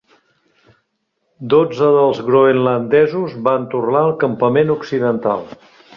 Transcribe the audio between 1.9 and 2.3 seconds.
dels